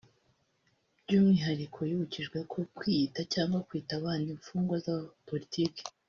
“By’umwihariko 1.03 1.79
yibukijwe 1.89 2.37
ko 2.51 2.59
kwiyita 2.77 3.21
cyangwa 3.33 3.63
kwita 3.67 3.91
abandi 3.99 4.27
imfungwa 4.35 4.75
za 4.85 4.95
politiki 5.27 5.81